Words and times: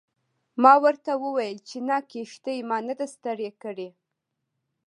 ما 0.63 0.73
ورته 0.83 1.11
وویل 1.23 1.57
چې 1.69 1.77
نه 1.87 1.97
کښتۍ 2.11 2.57
ما 2.69 2.77
نه 2.87 2.93
ده 2.99 3.05
ستړې 3.15 3.49
کړې. 3.61 3.89